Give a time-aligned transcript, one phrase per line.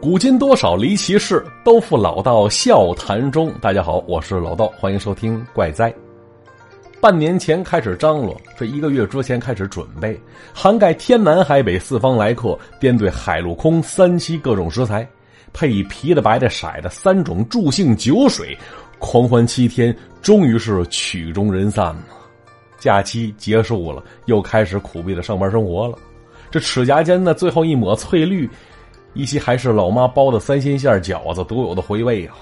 [0.00, 3.50] 古今多少离奇事，都付老道笑谈中。
[3.62, 5.90] 大家好，我是老道，欢迎收听《怪哉》。
[7.00, 10.20] 半年前开始张罗，这一个月之前开始准备，
[10.52, 15.08] 涵盖天南海北四方来客，编队海陆空三栖各种食材，
[15.52, 18.56] 配以啤的、白的、色的三种助兴酒水，
[18.98, 22.02] 狂欢七天，终于是曲终人散了。
[22.78, 25.98] 假期结束了，又开始苦逼的上班生活了。
[26.50, 28.48] 这齿颊间的最后一抹翠绿。
[29.16, 32.36] 依稀还是老妈包的三鲜馅饺子独有的回味啊！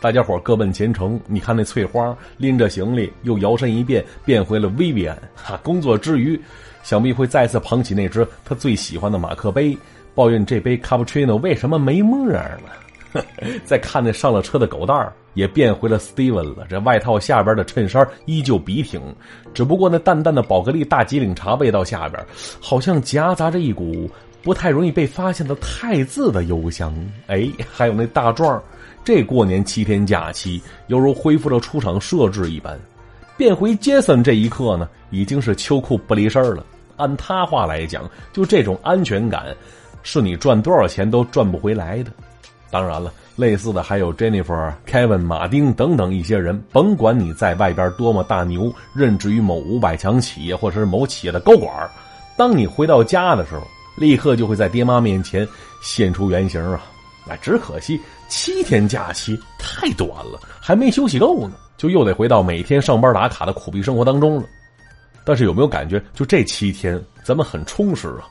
[0.00, 1.18] 大家伙各奔前程。
[1.28, 5.16] 你看那翠花拎着行李，又摇身一变变回了薇薇安。
[5.36, 6.40] 哈，工作之余，
[6.82, 9.78] 想必会再次捧起那只他最喜欢的马克杯，
[10.12, 13.24] 抱怨这杯卡布奇诺为什么没沫儿了。
[13.64, 16.66] 再看那上了车的狗蛋儿，也变回了 Steven 了。
[16.68, 19.00] 这外套下边的衬衫依旧笔挺，
[19.54, 22.20] 只不过那淡淡的宝格丽大吉岭茶味道下边，
[22.60, 24.10] 好像夹杂着一股。
[24.42, 26.94] 不太容易被发现的太字的邮箱，
[27.26, 28.62] 哎， 还有那大壮，
[29.04, 32.78] 这过年七天假期犹如恢复了出厂设置一般。
[33.36, 36.64] 变回杰森这一刻呢，已经是秋裤不离身了。
[36.96, 39.54] 按他话来讲，就这种安全感，
[40.02, 42.10] 是你赚多少钱都赚不回来的。
[42.70, 46.60] 当然了，类似的还有 Jennifer、Kevin、马丁等等一些人。
[46.72, 51.88] 甭管你在外边多么大牛，任职于某五百强企业或者是某企业的高管，
[52.36, 53.66] 当你回到家的时候。
[53.98, 55.46] 立刻就会在爹妈面前
[55.82, 56.82] 现出原形啊！
[57.28, 64.44] 哎，只可惜七天假期太短了，还没休息够呢，就又得回到每天上班打卡的苦逼生活当中了。
[65.24, 68.24] 但是有没有感觉，就这七天咱们很充实啊？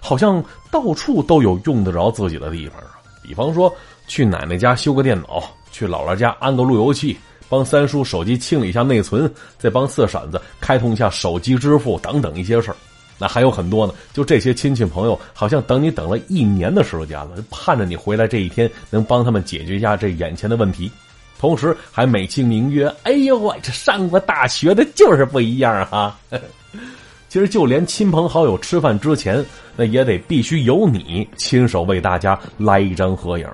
[0.00, 3.00] 好像到处都有用得着自己的地方啊！
[3.22, 3.74] 比方说
[4.06, 12.76] 去奶奶家修个电脑，去姥姥家安个路由器，帮三叔手机清理一下内存，再帮四婶子开通一下手机支付等等一些事儿。
[13.18, 20.90] 那还有很多呢，就这些亲戚朋友，好像等你等了一年的时间了，盼着你回来这一天，能帮他们解决一下这眼前的问题，
[21.38, 26.18] 同时还美其名曰：“哎呦喂，这上过大学的就是不一样哈。”
[27.28, 29.44] 其实就连亲朋好友吃饭之前，
[29.74, 33.48] 那也得必须由你亲手为大家来一张合影。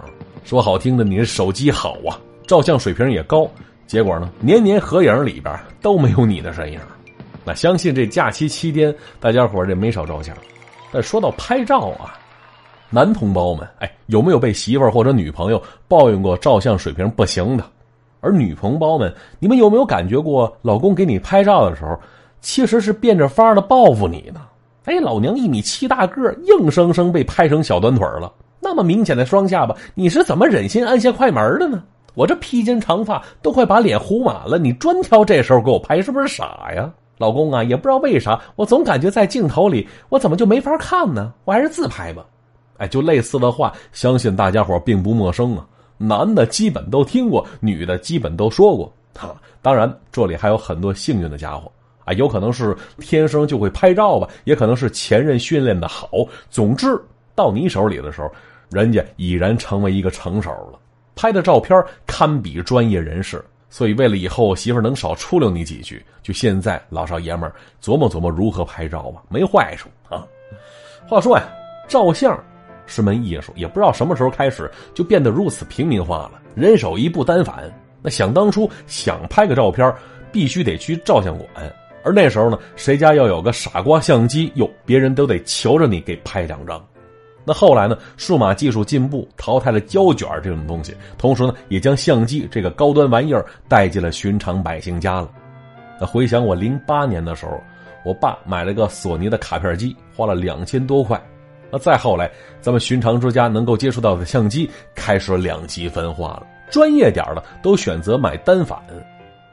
[0.44, 3.50] 说好听的，你的手机好啊，照相水平也高，
[3.86, 6.78] 结果呢，年年合影里边都没有你的身影。
[7.44, 10.36] 那相信这假期期间，大家伙这没少照相。
[10.92, 12.18] 但说到拍照啊，
[12.90, 17.64] 男同胞们，哎，有没有被媳妇或者女朋友抱怨过照相水平不行的？
[18.20, 21.98] 而女同胞们，你们有没有感觉过，老公给你拍照的时候，
[22.40, 24.42] 其实是变着法的报复你呢？
[24.84, 28.30] 哎，老娘一米七大个，硬生生被拍成小短腿了，
[28.60, 31.82] 那么明显的双下巴，你是怎么忍心按下快门的呢？
[32.14, 36.90] 我这披肩长发都快把脸糊满了，你专挑这时候给我拍，是不是傻呀？
[37.20, 41.34] 老公啊，也不知道为啥，我总感觉在镜头里，我怎么就没法看呢？
[41.44, 42.24] 我还是自拍吧。
[42.78, 45.66] 哎，就类似的话，相信大家伙并不陌生啊。
[45.98, 48.90] 男的基本都听过，女的基本都说过。
[49.14, 51.70] 哈，当然这里还有很多幸运的家伙
[52.06, 56.08] 啊，有可能是天生就会拍照吧，也可能是前任训练的好。
[56.48, 56.98] 总之，
[57.34, 58.32] 到你手里的时候，
[58.70, 60.78] 人家已然成为一个成手了，
[61.14, 63.44] 拍的照片堪比专业人士。
[63.70, 67.50] 所以，为了以后媳妇能少出溜你几句，就现在老少爷们
[67.80, 70.26] 琢磨琢磨如何拍照吧，没坏处啊。
[71.08, 71.48] 话说呀，
[71.88, 72.38] 照相
[72.84, 77.72] 是门艺术，也不知道什么时候开始就变得如此平民化了，人手一部单反。
[78.02, 79.94] 那想当初想拍个照片，
[80.32, 81.48] 必须得去照相馆，
[82.02, 86.84] 而那时候呢，谁家要有个傻瓜相机，哟，别人都得求着你给拍两张。
[87.44, 87.96] 那后来呢？
[88.16, 95.30] 数码技术进步，淘汰了胶卷这种东西，同时呢，也将相机这个高端玩意儿带进了寻常百姓家了。
[95.98, 97.60] 那回想我零八年的时候，
[98.04, 101.20] 我爸买了个索尼的卡片机，花了两千多块。
[101.70, 102.30] 那再后来，
[102.60, 108.78] 咱们寻常之家能够接触到的相机开始两极分化了，专业点的都选择买单反。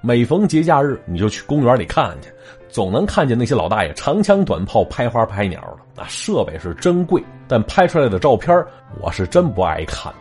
[0.01, 2.29] 每逢节假日，你就去公园里看去，
[2.69, 5.77] 总能看见那些老大爷长枪短炮拍花拍鸟的。
[5.95, 8.65] 那设备是真贵，但拍出来的照片
[8.99, 10.13] 我是真不爱看。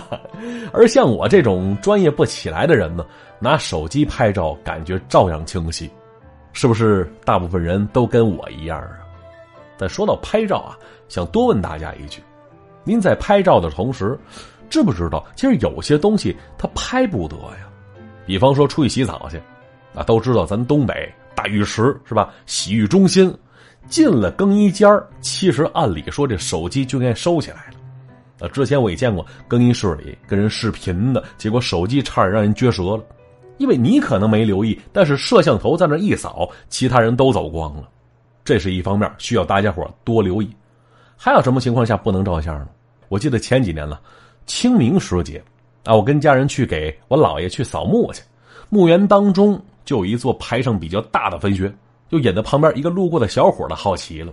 [0.72, 3.06] 而像我这种专业不起来的人呢，
[3.38, 5.90] 拿手机拍照感觉照样清晰，
[6.52, 7.10] 是不是？
[7.24, 8.98] 大部分人都跟我一样啊。
[9.78, 10.76] 但说到拍照啊，
[11.08, 12.22] 想多问大家一句：
[12.84, 14.18] 您在拍照的同时，
[14.68, 17.68] 知不知道其实有些东西它拍不得呀？
[18.26, 19.40] 比方说出去洗澡去，
[19.94, 22.32] 啊，都知道咱东北大浴池是吧？
[22.46, 23.32] 洗浴中心。
[23.88, 24.88] 进了更衣间
[25.20, 27.74] 其实按理说这手机就应该收起来了。
[28.38, 33.04] 呃，之前我也见过更衣室里跟人视频的，结果手机差点让人撅折了。
[33.58, 37.88] 因为你可能没留意，但是摄像头在那一扫，其他人都走光了。
[38.44, 40.50] 这是一方面，需要大家伙多留意。
[41.16, 42.68] 还有什么情况下不能照相呢？
[43.08, 44.00] 我记得前几年了，
[44.46, 45.40] 清明时节，
[45.84, 48.22] 啊，我跟家人去给我姥爷去扫墓去，
[48.68, 51.72] 墓园当中就有一座排场比较大的坟穴，
[52.12, 54.30] 就引得旁边一个路过的小伙的好奇了。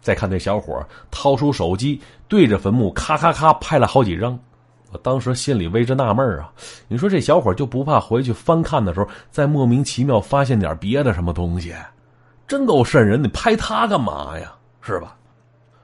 [0.00, 4.38] 再看那小伙掏出手机，对着坟墓咔咔咔拍了好几张，
[4.92, 6.50] 我当时心里为之纳闷啊！
[6.88, 11.74] 你说这小伙就不怕回去翻看的时候，再莫名其妙发现点别的什么东西？
[12.46, 13.22] 真够瘆人！
[13.22, 14.54] 你拍他干嘛呀？
[14.80, 15.14] 是吧？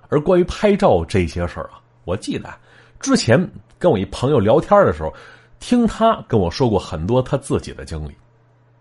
[0.09, 2.49] 而关于拍照这些事儿啊，我记得
[3.01, 3.39] 之前
[3.79, 5.13] 跟我一朋友聊天的时候，
[5.61, 8.15] 听他跟我说过很多他自己的经历。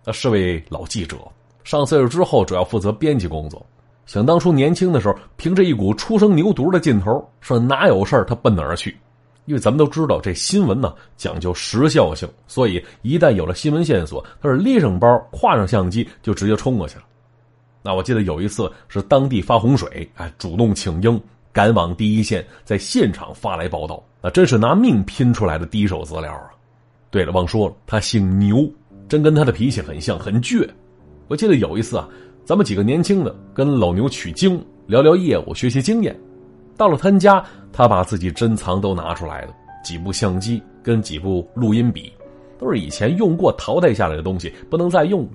[0.06, 1.18] 他是位老记者，
[1.63, 3.65] 上岁数之后主要负责编辑工作。
[4.06, 8.95] 想当初年轻的时候，凭着一股初生牛犊的劲头，说哪有事他奔哪儿去。
[9.45, 17.04] 因为咱们都知道，这新闻呢讲究时效性，所以一旦有了新闻线索，他是拎上包、挎上相机就直接冲过去了。
[17.81, 21.21] 那我记得有一次是当地发洪水，哎，主动请缨，
[21.51, 26.51] 赶往第一线，在现场发来报道，那真是拿命拼出来的第一手资料啊！
[27.12, 28.69] 对了，忘说了，他姓牛，
[29.09, 30.66] 真跟他的脾气很像，很倔。
[31.28, 32.08] 我记得有一次啊。
[32.46, 36.14] 咱们几个年轻的跟老牛取经，聊聊业务，学习经验。
[36.75, 37.42] 到了他家，
[37.72, 42.12] 他把自己珍藏都拿出来了，几部相机跟几部录音笔，
[42.60, 45.30] 都是以前用过淘汰下来的东西，不能再用了。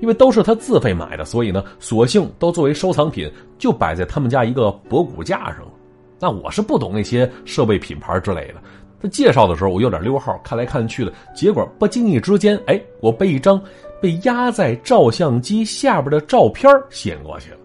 [0.00, 5.72] 因为都是他自费买的，所以呢，索性都作为收藏品，就摆在他们家一个博古架上了。
[6.18, 8.54] 那我是不懂那些设备品牌之类的。
[9.00, 13.60] 他介绍的时候，我有点溜号，看来看去的，结果不经意之间，哎，我被一张。
[14.02, 17.58] 被压在照相机下边的照片掀过去了，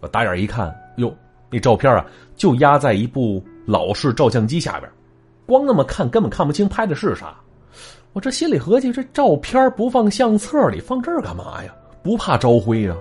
[0.00, 1.12] 我打眼一看，哟，
[1.50, 4.88] 那照片啊，就压在一部老式照相机下边，
[5.44, 7.34] 光那么看根本看不清拍的是啥。
[8.12, 11.74] 我这心里合计，这照片不放相册里，放这儿干嘛呀？
[12.00, 12.94] 不怕招灰呀？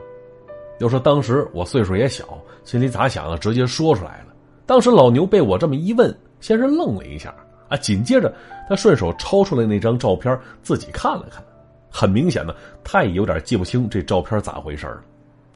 [0.80, 2.26] 要说当时我岁数也小，
[2.64, 4.34] 心里咋想的，直接说出来了。
[4.66, 7.32] 当时老牛被我这么一问，先是愣了一下，
[7.68, 8.34] 啊，紧接着
[8.70, 11.44] 他顺手抄出来那张照片，自己看了看。
[11.90, 12.54] 很明显呢，
[12.84, 15.02] 他也有点记不清这照片咋回事了。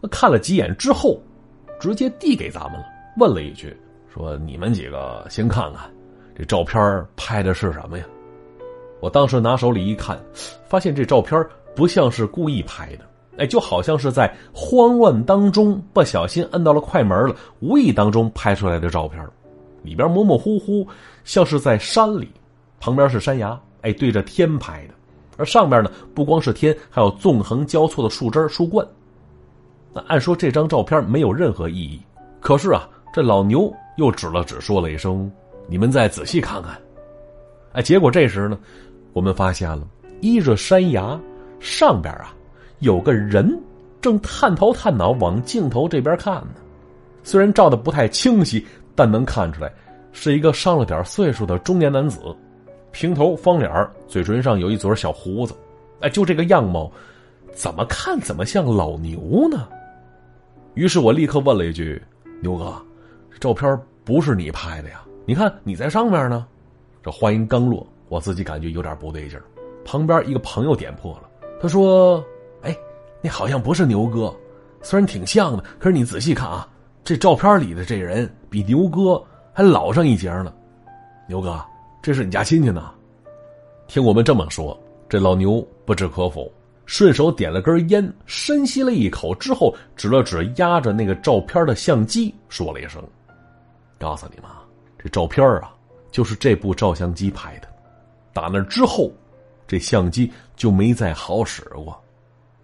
[0.01, 1.21] 他看了几眼之后，
[1.79, 2.85] 直接递给咱们了，
[3.17, 3.75] 问了一句
[4.13, 5.89] ：“说你们几个先看看，
[6.37, 8.05] 这照片拍的是什么呀？”
[9.01, 10.17] 我当时拿手里一看，
[10.65, 11.45] 发现这照片
[11.75, 13.05] 不像是故意拍的，
[13.37, 19.25] 哎，就好像是在慌乱当中不小心摁到了快门了，无意当中拍出来的照片。
[19.81, 20.87] 里边模模糊糊，
[21.23, 22.29] 像是在山里，
[22.79, 24.93] 旁边是山崖，哎，对着天拍的。
[25.37, 28.85] 而上面呢，不光是天，还有纵横交错的树枝树冠。
[29.93, 31.99] 那按说这张照片没有任何意义，
[32.39, 35.31] 可是啊，这老牛又指了指，说了一声
[35.67, 36.77] ：“你们再仔细看看。”
[37.73, 38.59] 哎，结果这时呢，
[39.13, 39.87] 我们发现了，
[40.21, 41.19] 依着山崖
[41.59, 42.33] 上边啊，
[42.79, 43.57] 有个人
[44.01, 46.55] 正探头探脑往镜头这边看呢。
[47.23, 48.65] 虽然照的不太清晰，
[48.99, 49.71] 但能看出来
[50.11, 52.19] 是一个上了点岁数的中年男子。
[52.91, 53.71] 平头方脸
[54.09, 55.55] 嘴唇上有一撮小胡子，
[56.01, 56.91] 哎，就这个样貌，
[57.53, 59.69] 怎么看怎么像老牛呢？
[60.73, 62.01] 于是我立刻问了一句
[62.43, 62.75] ：“牛哥，
[63.39, 65.01] 照片不是你拍的呀？
[65.25, 66.45] 你看你在上面呢。”
[67.01, 69.43] 这话音刚落，我自己感觉有点不对劲儿。
[69.85, 71.29] 旁边一个朋友点破了，
[71.61, 72.21] 他说
[72.63, 72.77] ：“哎，
[73.21, 74.35] 那好像不是牛哥，
[74.81, 76.67] 虽然挺像的，可是你仔细看啊，
[77.01, 80.53] 这照片里的这人比牛哥还老上一截呢。”
[81.27, 81.59] 牛哥。
[82.01, 82.93] 这是你家亲戚呢，
[83.85, 84.79] 听我们这么说，
[85.09, 86.49] 这老牛不置可否，
[86.85, 93.03] 顺手点了根烟，深吸了一口之后，指了指压着那个照片的相机，说了一声
[93.99, 94.45] ：“告诉你们，
[94.97, 95.75] 这照片啊，
[96.09, 97.67] 就是这部照相机拍的。
[98.31, 99.11] 打那之后，
[99.67, 102.01] 这相机就没再好使过。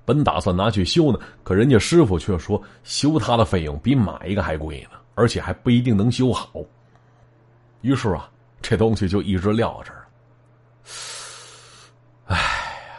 [0.06, 6.52] 本打算拿去修呢，可人家师傅却说，修它的费用比买一个还贵呢，而且还不一定能修好。
[7.82, 8.30] 于是啊。”
[8.68, 10.08] 这东西就一直撂这儿。
[12.26, 12.96] 哎呀，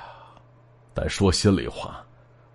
[0.95, 2.01] 但说心里话，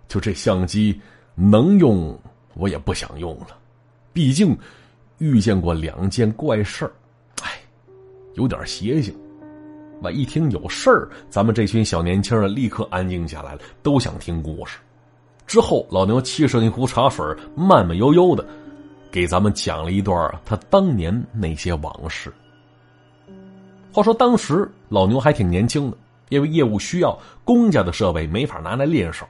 [0.08, 0.98] 就这相机
[1.34, 2.18] 能用，
[2.54, 3.48] 我也不想用了。
[4.14, 4.56] 毕竟
[5.18, 6.92] 遇见过两件怪事儿，
[7.42, 7.60] 哎，
[8.32, 9.14] 有点邪性。
[10.00, 14.78] 我一听有事儿，咱们这群小年轻人立刻安静下来了，都想听故事。
[15.46, 17.22] 之后，老牛沏上一壶茶水，
[17.54, 18.42] 慢慢悠悠的
[19.12, 22.32] 给咱们讲了一段他当年那些往事。
[23.92, 25.96] 话说当时老牛还挺年轻的，
[26.30, 29.26] 因为业务需要，公家的设备没法拿来练手，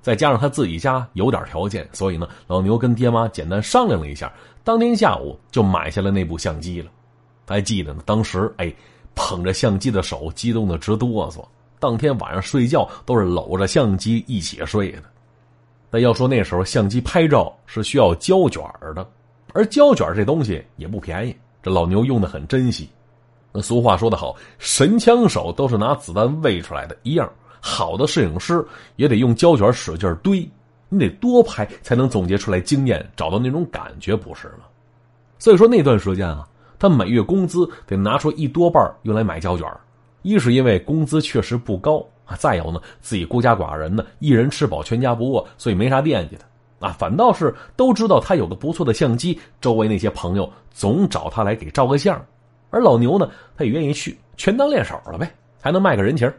[0.00, 4.32] 再加上他自己家有点条件，所以呢，老牛跟爹妈简单商量了一下，
[4.64, 6.90] 当天下午就买下了那部相机了。
[7.44, 8.74] 他还记得呢，当时哎，
[9.14, 11.44] 捧着相机的手激动的直哆嗦，
[11.78, 15.02] 当天晚上睡觉都是搂着相机一起睡的。
[15.94, 18.60] 但要说那时候相机拍照是需要胶卷
[18.96, 19.08] 的，
[19.52, 22.88] 而胶卷这东西也不便宜，这老牛用的很珍惜。
[23.52, 27.30] 那俗话说得好，神枪手都是拿子弹喂出来的，一样。
[27.60, 30.44] 好的摄影师也得用胶卷使劲堆，
[30.88, 34.64] 你得多拍才能总结出来经验，找到那种感觉，不是吗？
[35.38, 36.44] 所以说那段时间啊，
[36.76, 39.64] 他每月工资得拿出一多半用来买胶卷，
[40.22, 46.44] 一是因为工资确实不高啊，再有呢自己孤家寡人呢，一人吃饱全家不饿，所以没啥惦记的
[46.86, 52.24] 啊，反倒是都知道他有个不错的相机，周围那些朋友总找他来给照个相，
[52.70, 56.32] 而老牛呢，他也愿意去，全当练手了呗，还能卖个人情。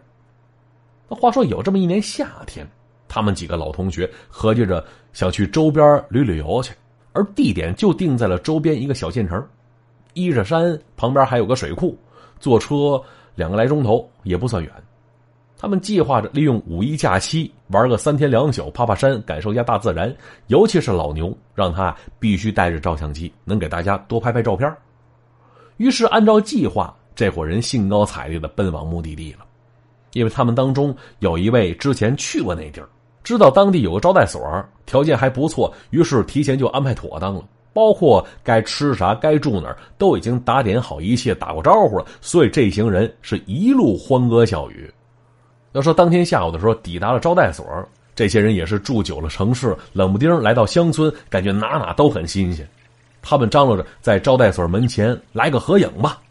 [1.08, 2.68] 那话说有这么一年夏天，
[3.08, 6.74] 他们几个老同学合计着想去周边旅旅游去，
[7.14, 9.48] 而地点就定在了周边一个小县城，
[10.14, 11.96] 依着山，旁边还有个水库，
[12.40, 13.00] 坐车
[13.36, 14.72] 两个来钟头也不算远。
[15.66, 20.16] 他们计划着利用五一假期玩个三天两宿，爬爬山，感受一下大自然。
[20.46, 24.72] 尤其是老牛，让他必须带着照相机，能给大家多拍拍照片。
[25.78, 29.40] 于是按照计划，这伙人兴高采烈的奔往目的地了。
[30.14, 32.88] 因为他们当中有一位之前去过那地儿，
[33.24, 37.44] 知道当地有个招待所，条件还不错，于是提前就安排妥当了，
[37.74, 42.06] 包括该吃啥、该住哪儿都已经打点好一切，打过招呼了。
[42.22, 44.94] 所以这行人是一路欢歌笑语。
[45.76, 47.66] 要说当天下午的时候抵达了招待所，
[48.16, 52.66] 这些人也是住久了城市，冷不丁来到乡村，感觉哪哪都很新鲜。
[53.22, 56.22] 他们张罗着在招待所门前来个合影吧。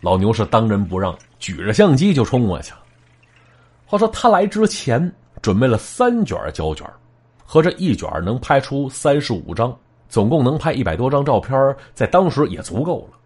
[0.00, 2.78] 老牛是当仁不让，举着相机就冲过去了。
[3.86, 6.84] 话说他来之前准备了三卷胶卷，
[7.44, 9.72] 合着一卷能拍出三十五张，
[10.08, 11.56] 总共能拍一百多张照片，
[11.94, 13.16] 在当时也足够了。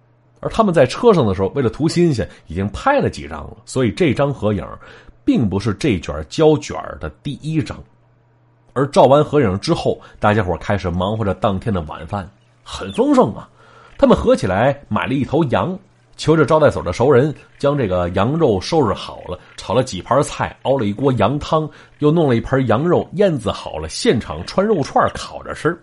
[0.41, 4.67] 而他们在车上的时候，为了图新鲜，已经拍了几张了，所以这张合影
[5.25, 7.77] 并不是这卷胶卷的第一张。
[8.73, 12.29] 而照完合影之后，大家伙开始忙活着当天的晚饭，
[12.63, 13.49] 很丰盛啊！
[13.99, 15.79] 他们合起来买了一头羊。
[16.15, 21.69] 求着招待所的熟人，将这个羊肉收拾好了，炒了几盘菜，熬了一锅羊汤，
[22.01, 25.77] 又弄了一盆羊肉腌制好了，现场串肉串烤着吃。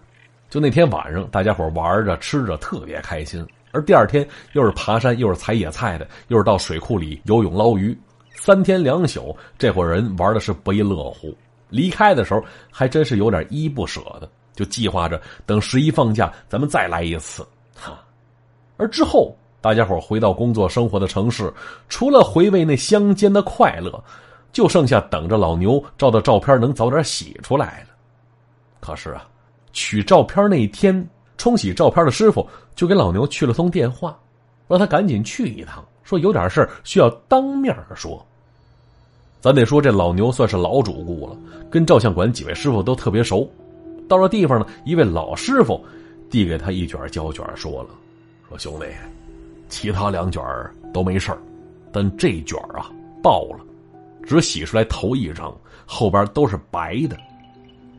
[0.48, 3.46] 就那天晚上，大家伙玩着吃着特别开心。
[3.72, 7.98] 而第二天又是爬山，又是采野菜的，又是到水库里游泳捞鱼，
[8.42, 11.36] 三天两宿，这伙人玩的是不亦乐乎。
[11.70, 17.46] 离开的时候还真是有点依依不舍的，就计划着等十一放假，咱们再来一次。
[17.76, 18.04] 哈，
[18.78, 19.36] 而之后。
[19.62, 21.54] 大家伙回到工作生活的城市，
[21.90, 24.02] 除了回味那乡间的快乐，
[24.54, 27.90] 就剩下等着老牛照的照片能早点洗出来了。
[28.80, 29.28] 可是啊，
[29.74, 31.06] 取照片那一天，
[31.38, 34.18] 冲洗照片的师傅就给老牛去了通电话，
[34.66, 38.26] 让他赶紧去一趟，说有点事需要当面说。
[39.42, 41.38] 咱得说这老牛算是老主顾了，
[41.70, 43.50] 跟照相馆几位师傅都特别熟。
[44.08, 45.84] 到了地方呢，一位老师傅
[46.30, 47.90] 递给他一卷胶卷，说了
[48.50, 48.86] ：“说兄弟。”
[49.70, 50.44] 其他两卷
[50.92, 51.32] 都没事
[51.92, 52.92] 但这卷啊
[53.22, 53.60] 爆了，
[54.24, 55.56] 只洗出来头一张，
[55.86, 57.16] 后边都是白的。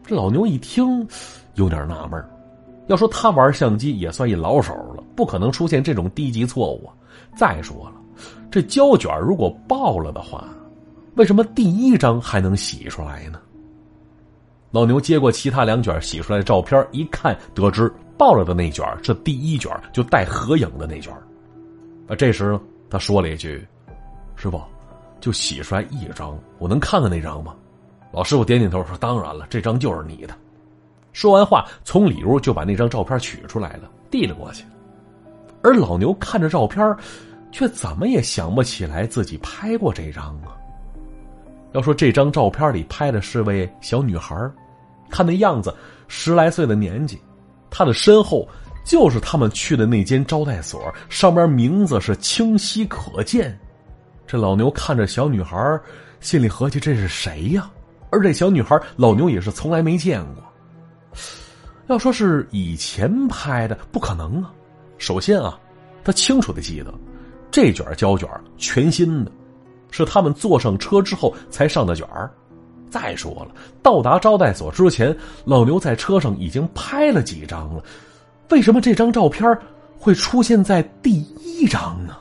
[0.04, 1.06] 这老牛一听，
[1.54, 2.22] 有点纳闷
[2.88, 6.92] 要说他玩相机也算一老手了，不可能出现这种低级错误啊。
[7.36, 7.92] 再说了，
[8.50, 10.44] 这胶卷如果爆了的话，
[11.16, 13.40] 为什么第一张还能洗出来呢？
[14.70, 21.12] 老牛接过其他两卷洗出来的照片，一看，得知爆了的那卷是第一卷，就带合影的那卷。
[22.06, 23.66] 啊，这时他说了一句
[24.36, 24.62] ：“师傅，
[25.20, 27.54] 就洗出来一张，我能看看那张吗？”
[28.12, 30.34] 老师傅点点头说：“当然了，这张就是你的。”
[31.12, 34.64] 说完话，从里屋就把那张照片取出来了，递了过去。
[35.62, 36.96] 而老牛看着照片，
[37.50, 40.56] 却怎么也想不起来自己拍过这张啊。
[41.72, 44.36] 要说这张照片里拍的是位小女孩，
[45.10, 45.74] 看那样子
[46.08, 47.20] 十来岁的年纪，
[47.70, 48.48] 她的身后。
[48.82, 53.56] 就是他们去的那间招待所，上面名字是清晰可见。
[54.26, 55.78] 这老牛看着小女孩，
[56.18, 57.70] 心里合计这是谁呀？
[58.10, 60.42] 而这小女孩，老牛也是从来没见过。
[61.88, 64.50] 要说是以前拍的，不可能啊。
[64.96, 65.60] 首先啊，
[66.02, 66.92] 他清楚的记得，
[67.50, 69.30] 这卷胶卷全新的，
[69.90, 72.30] 是他们坐上车之后才上的卷儿。
[72.88, 73.48] 再说了，
[73.82, 77.82] 到达招待所之前，老牛在车上已经拍了几张了。
[78.48, 79.56] 为什么这张照片
[79.96, 82.16] 会出现在第一张呢？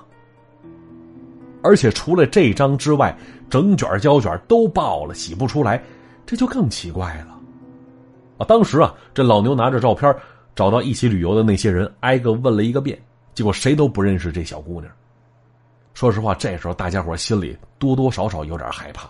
[1.63, 3.17] 而且除了这张之外，
[3.49, 5.83] 整卷胶卷都爆了，洗不出来，
[6.25, 7.35] 这就更奇怪了。
[8.38, 10.15] 啊，当时啊，这老牛拿着照片
[10.55, 12.97] 找到一起旅游的那些人，挨个问了一个遍，
[13.33, 14.91] 结果谁都不认识这小姑娘。
[15.93, 19.10] 说实话，这时候大家伙心里多多少少有点害怕。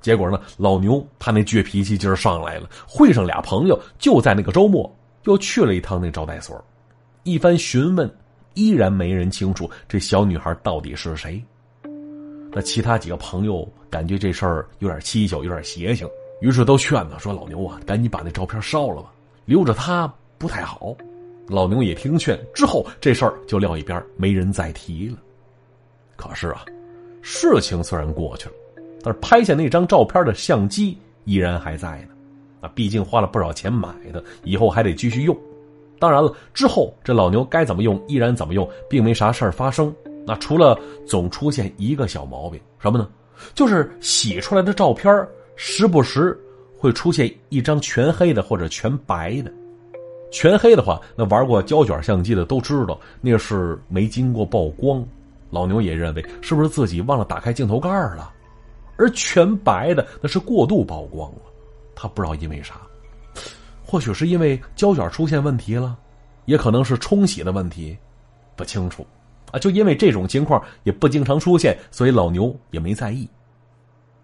[0.00, 4.90] 结果呢，老牛他那倔脾气劲儿上来了，会上俩朋友就在那个周末。
[5.24, 6.64] 又去了一趟那招待所，
[7.24, 8.10] 一番询问，
[8.54, 11.42] 依然没人清楚这小女孩到底是谁。
[12.50, 16.08] 那其他几个朋友感觉这事儿有点蹊跷，有点邪性，
[16.40, 19.12] 于是都劝他说：“老牛啊，赶紧把那照片烧了吧，
[19.44, 20.96] 留着它不太好。”
[21.46, 25.18] 老牛也听劝，之后这事儿就撂一边，没人再提了。
[26.18, 26.64] 可是啊，
[27.22, 28.54] 事情虽然过去了，
[29.02, 32.08] 但是拍下那张照片的相机依然还在呢。
[32.60, 35.38] 啊，毕竟花了不少钱买的，以后还得继续用。
[36.00, 39.94] 当然了，之后这老牛该怎么用依然怎么用，并没啥事儿发生。
[40.26, 43.08] 那除了总出现一个小毛病，什么呢？
[43.54, 46.36] 就是洗出来的照片时不时
[46.76, 49.52] 会出现一张全黑的或者全白的。
[50.32, 55.06] 全黑的话，那玩过胶卷相机的都知道，那是没经过曝光。
[55.50, 58.32] 老牛也认为是不是自己忘了打开镜头盖了？
[58.96, 61.38] 而全白的那是过度曝光了。
[61.94, 62.80] 他不知道因为啥，
[63.84, 65.96] 或许是因为胶卷出现问题了，
[66.46, 67.96] 也可能是冲洗的问题，
[68.56, 69.06] 不清楚。
[69.50, 73.28] 啊，就因为这种情况也不经常出现，所以老牛也没在意。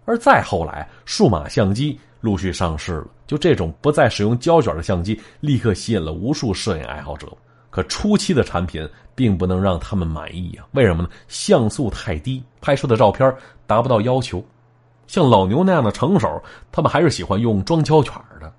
[0.05, 7.27] 而再后来，数码相机陆续上市了，就这种不再使用胶卷的相机，立刻吸引了无数摄影爱好者。
[7.75, 10.63] 可初期的产品并不能让他们满意啊？
[10.71, 11.09] 为什么呢？
[11.27, 13.35] 像素太低，拍摄的照片
[13.67, 14.41] 达不到要求。
[15.07, 16.41] 像老牛那样的成手，
[16.71, 18.49] 他们还是喜欢用装胶卷的。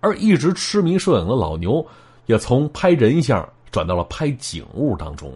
[0.00, 1.86] 而一直痴迷摄影的老牛，
[2.24, 5.30] 也从拍人像转到了拍景物当中。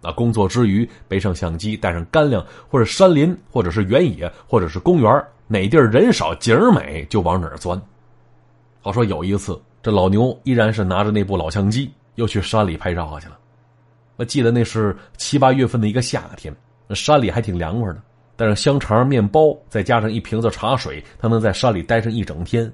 [0.00, 7.78] 那工作之余，背上相机，带上干粮，或者山林，或者是原野，或者是公园，哪地儿人少景美就往哪儿钻。
[8.80, 13.38] 好说有一次，这老牛依然是拿着那部老相机，又去山里拍照去了。
[14.16, 16.52] 我记得那是七八月份的一个夏天，
[16.90, 18.02] 山里还挺凉快的，
[18.34, 22.70] 带上香肠、面包，再加上一瓶子茶水，他能在山里待上一整天。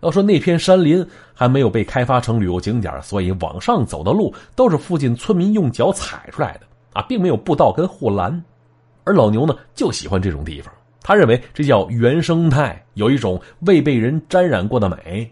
[0.00, 6.60] 要说那片山林还没有被开发成旅游景点，所以往上走的路都是附近村民用脚踩出来的
[6.94, 8.42] 啊，并没有步道跟护栏。
[9.04, 15.30] 而老牛呢，就喜欢这种地方，他认为这叫原生态，有一种未被人沾染过的美。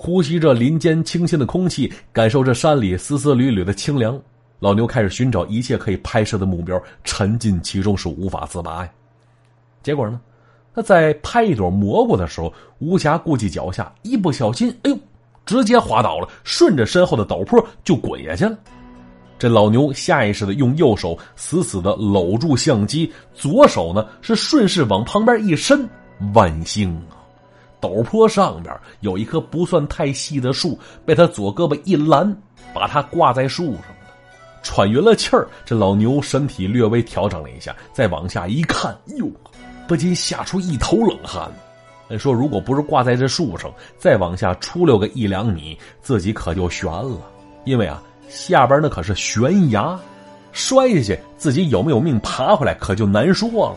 [0.00, 4.16] 呼吸着林间清新的空气，感受着山里丝丝缕缕的清凉，
[4.60, 8.90] 老牛开始寻找一切可以拍摄的目标，沉浸其中是无法自拔呀。
[9.82, 10.20] 结果呢？
[10.72, 14.96] 他在拍一朵蘑菇的时候，无暇顾及脚下，一不小心，哎呦，
[15.44, 18.56] 直接滑倒了，顺着身后的陡坡就滚下去了。
[19.36, 25.88] 这老牛下意识的用右手死死的搂住相机，左手呢是顺势往旁边一伸。
[26.32, 27.17] 万幸啊，
[27.80, 32.36] 陡坡上边有一棵不算太细的树，被他左胳膊一拦，
[32.74, 33.96] 把他挂在树上了。
[34.62, 39.26] 喘匀了气儿，这老牛身体略微调整了一下，再往下一看，哟。
[39.86, 41.50] 不禁吓出一头冷汗。
[42.18, 47.18] 说，如果不是挂在这树上，再往下出溜个一两米，自己可就悬了。
[47.64, 49.98] 因为啊，下边那可是悬崖，
[50.52, 53.76] 摔下去，自己有没有命爬回来，可就难说了。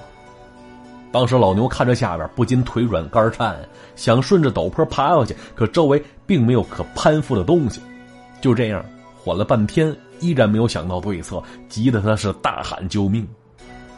[1.11, 3.57] 当时老牛看着下边，不禁腿软肝颤，
[3.95, 7.81] 想顺着陡坡爬下去，可周围并没有可攀附的东西。
[8.39, 8.83] 就这样，
[9.15, 13.27] 缓了半天，依然没有想到对策，急得他是大喊救命。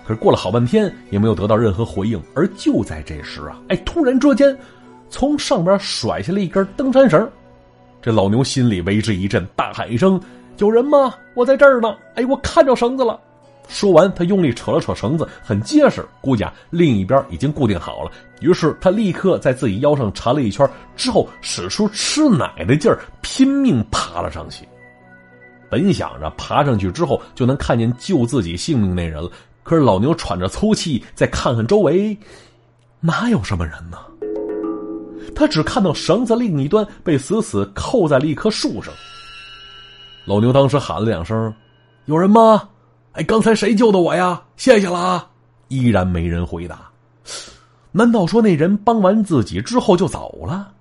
[0.06, 4.58] 可是过了好半天也没有得到任何回应，而就在这时啊，哎，突然之间，
[5.10, 7.30] 从上边甩下了一根登山绳，
[8.02, 10.20] 这老牛心里为之一震，大喊一声
[10.58, 11.14] ：“有人吗？
[11.36, 13.18] 我在这儿呢！”哎，我看着绳子了。
[13.68, 18.12] 说完，他用力扯了扯绳子，很结实，估计啊另一边已经固定好了。
[18.42, 24.68] 于是他立刻在自己腰上缠了一圈，之后使出吃奶的劲儿，拼命爬了上去。
[25.70, 29.32] 本想着爬上去之后就能看见救自己性命那人了。
[29.64, 32.16] 可是老牛喘着粗气，再看看周围，
[33.00, 33.98] 哪有什么人呢？
[35.34, 38.94] 他只看到绳子另一端被死死扣在了一棵树上。
[40.26, 41.52] 老牛当时喊了两声
[42.06, 42.70] ：“有人吗？”
[43.14, 44.42] 哎，刚才谁救的我呀？
[44.58, 45.30] 谢谢了啊！
[45.68, 46.90] 依然没人回答。
[47.92, 50.72] 难道说那人帮完自己之后就走了？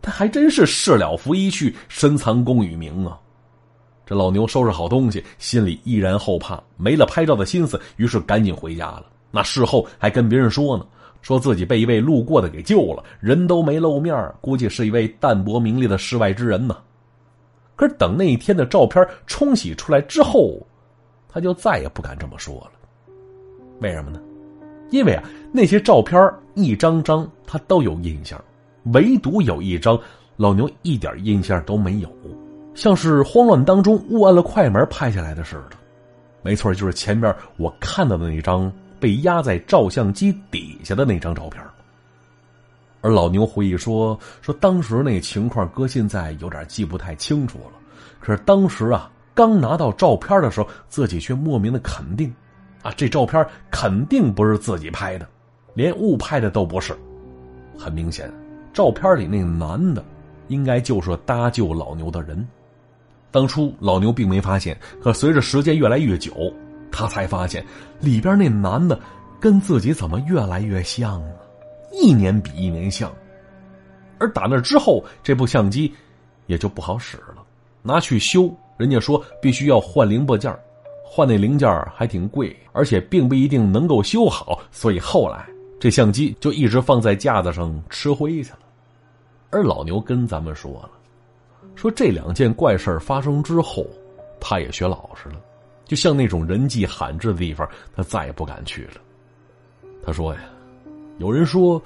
[0.00, 3.18] 他还真是事了拂衣去，深藏功与名啊！
[4.06, 9.04] 这老牛收拾好东西，心里依然后怕，没了拍照的心思，于是赶紧回家了。
[9.30, 10.86] 那事后还跟别人说呢，
[11.20, 16.78] 说自己被一位路过的给救了，人都没露面，估计是一位淡泊名利的世外之人呢。
[17.76, 20.58] 可是等那一天的照片冲洗出来之后，
[21.34, 22.70] 他就再也不敢这么说了。
[23.80, 24.20] 为什么呢？
[24.90, 28.40] 因为啊，那些照片一张张他都有印象，
[28.92, 29.98] 唯独有一张
[30.36, 32.08] 老牛一点印象都没有。
[32.76, 35.76] 像是慌乱当中误按了快门拍下来的似的，
[36.42, 41.60] 没错，就是前面我看到的那张被压在照相机底下的那张照片。
[43.00, 47.72] 而老牛回忆说：“说当时那情况，搁现在有点记不太清楚了。
[48.20, 52.32] 可是当时啊，刚拿到照片的时候，自己却莫名的肯定，
[52.82, 55.26] 啊，这照片肯定不是自己拍的，
[55.74, 56.96] 连误拍的都不是。
[57.76, 58.32] 很明显，
[58.72, 60.04] 照片里那男的，
[60.46, 62.46] 应该就是搭救老牛的人。
[63.32, 66.32] 当初老牛并没发现，可随着时间越来越久，
[66.92, 67.66] 他才发现
[67.98, 68.96] 里边那男的
[69.40, 71.34] 跟自己怎么越来越像呢？
[71.90, 73.12] 一年比一年像。
[74.20, 75.92] 而打那之后，这部相机
[76.46, 77.42] 也就不好使了，
[77.82, 80.56] 拿去修，人家说必须要换零部件，
[81.04, 85.46] 换那零件还挺贵，而且并不一定能够修好，所以后来
[85.78, 88.58] 这相机就一直放在架子上吃灰去了。
[89.50, 90.90] 而老牛跟咱们说了，
[91.74, 93.86] 说这两件怪事发生之后，
[94.40, 95.36] 他也学老实了，
[95.84, 99.00] 就像那种人迹罕至的地方，他再也不敢去了。
[100.04, 100.40] 他说呀，
[101.18, 101.80] 有人说，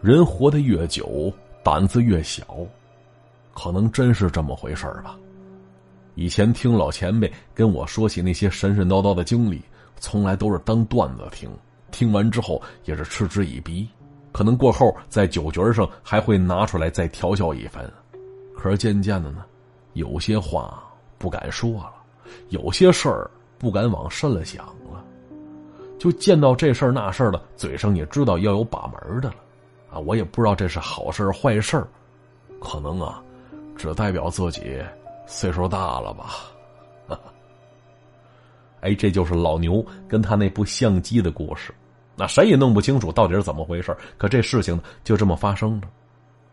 [0.00, 1.32] 人活得越久。
[1.64, 2.44] 胆子越小，
[3.54, 5.16] 可能真是这么回事吧。
[6.14, 9.62] 以前听老前辈跟我说起那些神神叨叨的经历，
[9.96, 11.50] 从来都是当段子听，
[11.90, 13.88] 听完之后也是嗤之以鼻。
[14.30, 17.90] 可能过后在酒局上还会拿出来再调笑一番。
[18.56, 19.44] 可是渐渐的呢，
[19.94, 20.82] 有些话
[21.18, 21.92] 不敢说了，
[22.48, 25.04] 有些事儿不敢往深了想了。
[25.98, 29.36] 就见到这事儿那事儿的，嘴上也知道要有把门的了。
[29.90, 31.84] 啊，我也不知道这是好事坏事
[32.60, 33.22] 可能啊，
[33.76, 34.82] 只代表自己
[35.32, 36.34] 岁数大了吧。
[38.82, 41.74] 哎，这就是老牛跟他那部相机的故事。
[42.14, 45.88] 那谁也弄不清楚到底是怎么回事可这事情就这么发生了。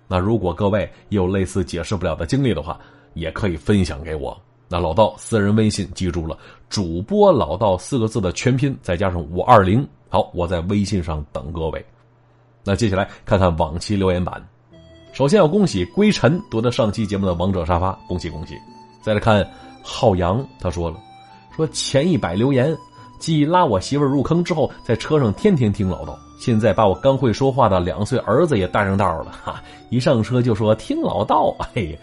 [0.08, 2.80] 那如果各位有类似解释不了的经历的话，
[3.14, 4.40] 也可以分享给我。
[4.70, 6.38] 那老道私人微信记住了，
[6.70, 9.86] 主播老道四个字的全拼再加上五二零。
[10.08, 11.86] 好，我在微信上等各位。
[12.64, 14.42] 那接下来看看往期留言板，
[15.12, 18.58] 首先要恭喜归尘夺得上期节目的王者沙发，恭喜恭喜！
[19.02, 19.46] 再来看
[19.82, 20.98] 浩洋，他说了，
[21.56, 22.78] 说前一百留言，
[23.18, 29.62] 继拉我媳妇入坑之后，在车上天天听老道，现在把我刚会说话的两岁儿子也带上道了，哈！
[29.90, 31.98] 一上车就说听老道，哎呀，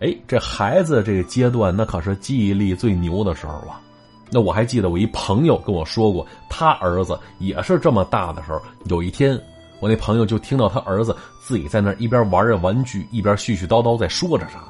[0.00, 3.80] 哎，这孩子这个阶段那可是记忆力最牛的时候啊！
[4.30, 9.40] 那我还记得我一朋友跟我说过，他儿子也是这么大的时候，有一天。
[9.80, 14.64] 我那朋友就听到他儿子自己在那一边玩着玩具，一边絮絮叨叨在说着啥，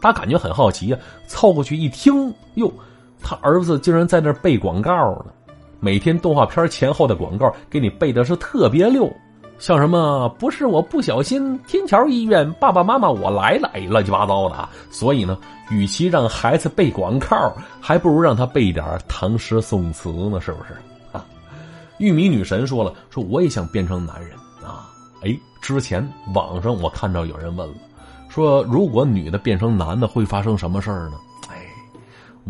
[0.00, 2.72] 他感觉很好奇呀，凑过去一听，哟，
[3.22, 4.92] 他儿子竟然在那背广告
[5.24, 5.26] 呢，
[5.80, 9.10] 每天动画片前后的广告给你背的是特别溜，
[9.58, 14.68] 像什么不是我不小心，天桥医院，爸爸妈妈我来了，哎，乱七八糟的。
[14.90, 15.36] 所以呢，
[15.70, 20.72] 与其让孩子背广告，还不如让他背点唐诗宋词呢，是不是？
[21.12, 21.24] 啊，
[21.98, 24.30] 玉米女神说了，说我也想变成男人。
[25.26, 27.74] 哎，之前网上我看到有人问了，
[28.28, 31.18] 说如果女的变成男的会发生什么事儿呢？
[31.48, 31.66] 哎，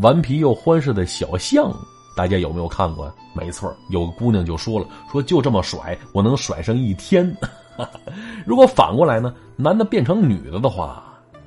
[0.03, 1.73] 顽皮又欢实的小象，
[2.15, 3.11] 大家有没有看过？
[3.33, 7.35] 没错，有个姑娘就说了，说就这么甩，我能甩上一天。
[8.45, 11.03] 如果反过来呢，男的变成女的的话，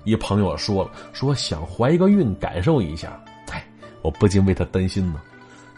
[0.05, 3.23] 一朋友说了，说想怀一个孕感受一下。
[3.51, 3.63] 哎，
[4.01, 5.21] 我不禁为她担心呢。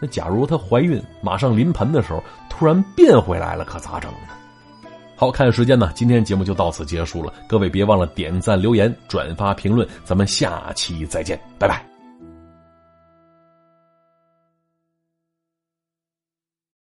[0.00, 4.28] 那假如她怀孕马上临盆的时候，突然变回来了，可咋整呢？
[5.14, 7.32] 好看时间呢，今天节目就到此结束了。
[7.46, 11.91] 各位别忘了点赞、留言、转发、评论，咱们下期再见，拜拜。